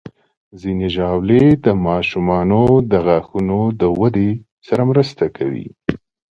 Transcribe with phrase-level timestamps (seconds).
[0.61, 2.61] ځینې ژاولې د ماشومانو
[2.91, 3.57] د غاښونو
[3.99, 4.27] وده
[4.77, 5.67] ته مرسته کوي.